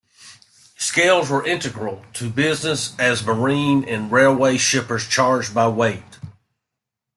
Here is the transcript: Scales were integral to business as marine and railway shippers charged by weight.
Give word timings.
Scales 0.79 1.29
were 1.29 1.45
integral 1.45 2.03
to 2.13 2.27
business 2.31 2.95
as 2.97 3.23
marine 3.23 3.83
and 3.83 4.11
railway 4.11 4.57
shippers 4.57 5.07
charged 5.07 5.53
by 5.53 5.67
weight. 5.67 6.17